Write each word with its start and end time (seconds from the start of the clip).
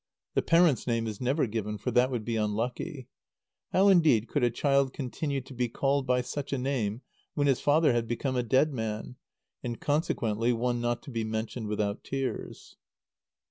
The 0.33 0.41
parent's 0.41 0.87
name 0.87 1.05
is 1.05 1.21
never 1.21 1.45
given, 1.45 1.77
for 1.77 1.91
that 1.91 2.09
would 2.09 2.25
be 2.25 2.35
unlucky. 2.35 3.07
How, 3.71 3.87
indeed, 3.87 4.27
could 4.27 4.43
a 4.43 4.49
child 4.49 4.93
continue 4.93 5.41
to 5.41 5.53
be 5.53 5.69
called 5.69 6.07
by 6.07 6.21
such 6.21 6.51
a 6.51 6.57
name 6.57 7.03
when 7.35 7.47
its 7.47 7.61
father 7.61 7.93
had 7.93 8.07
become 8.07 8.35
a 8.35 8.41
dead 8.41 8.73
man, 8.73 9.17
and 9.63 9.79
consequently 9.79 10.53
one 10.53 10.81
not 10.81 11.03
to 11.03 11.11
be 11.11 11.23
mentioned 11.23 11.67
without 11.67 12.03
tears? 12.03 12.77